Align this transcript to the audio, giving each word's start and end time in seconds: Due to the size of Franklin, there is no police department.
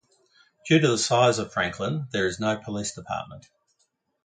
Due 0.67 0.79
to 0.79 0.87
the 0.87 0.97
size 0.97 1.37
of 1.37 1.53
Franklin, 1.53 2.07
there 2.11 2.25
is 2.25 2.39
no 2.39 2.57
police 2.57 2.95
department. 2.95 3.45